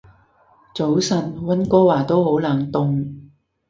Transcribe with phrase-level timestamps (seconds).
[0.73, 3.11] 早晨，溫哥華都好冷凍